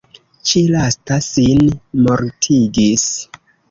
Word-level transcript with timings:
Ĉi 0.51 0.63
lasta 0.77 1.19
sin 1.27 1.63
mortigis. 2.09 3.11